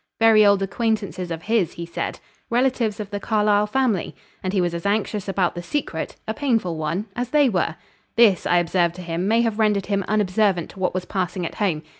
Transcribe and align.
Very 0.19 0.43
old 0.43 0.63
acquaintances 0.63 1.29
of 1.29 1.43
his, 1.43 1.73
he 1.73 1.85
said, 1.85 2.19
relatives 2.49 2.99
of 2.99 3.11
the 3.11 3.19
Carlyle 3.19 3.67
family; 3.67 4.15
and 4.41 4.51
he 4.51 4.59
was 4.59 4.73
as 4.73 4.83
anxious 4.83 5.27
about 5.29 5.53
the 5.53 5.61
secret 5.61 6.15
a 6.27 6.33
painful 6.33 6.75
one 6.75 7.05
as 7.15 7.29
they 7.29 7.49
were. 7.49 7.75
This, 8.15 8.47
I 8.47 8.57
observed 8.57 8.95
to 8.95 9.03
him, 9.03 9.27
may 9.27 9.41
have 9.43 9.59
rendered 9.59 9.85
him 9.85 10.03
unobservant 10.07 10.71
to 10.71 10.79
what 10.79 10.95
was 10.95 11.05
passing 11.05 11.45
at 11.45 11.53
home. 11.53 11.83